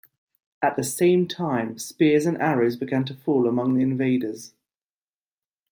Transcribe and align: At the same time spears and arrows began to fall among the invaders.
At 0.63 0.77
the 0.77 0.83
same 0.83 1.27
time 1.27 1.77
spears 1.77 2.25
and 2.25 2.35
arrows 2.39 2.75
began 2.75 3.05
to 3.05 3.13
fall 3.13 3.47
among 3.47 3.75
the 3.75 3.83
invaders. 3.83 4.55